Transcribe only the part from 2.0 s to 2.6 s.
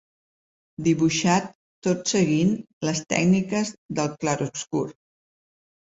seguint